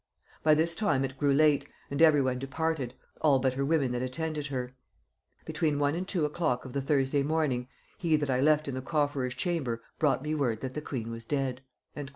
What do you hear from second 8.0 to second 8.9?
that I left in the